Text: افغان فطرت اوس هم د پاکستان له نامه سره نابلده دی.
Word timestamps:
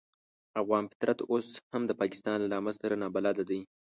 افغان 0.61 0.83
فطرت 0.91 1.19
اوس 1.31 1.47
هم 1.73 1.81
د 1.87 1.91
پاکستان 2.01 2.37
له 2.41 2.47
نامه 2.53 2.71
سره 2.81 2.95
نابلده 3.03 3.43
دی. 3.49 3.61